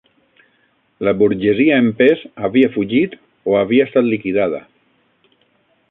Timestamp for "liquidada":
4.15-4.65